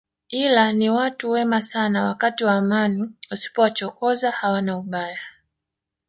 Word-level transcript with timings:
Ila 0.29 0.73
ni 0.73 0.89
watu 0.89 1.29
wema 1.31 1.61
sana 1.61 2.03
wakati 2.03 2.43
wa 2.43 2.53
amani 2.53 3.11
usipowachokoza 3.31 4.31
hawana 4.31 4.77
ubaya 4.77 5.19